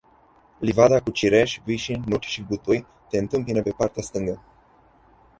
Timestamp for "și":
2.25-2.45